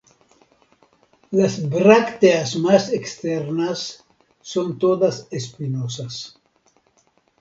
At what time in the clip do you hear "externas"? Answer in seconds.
2.91-4.03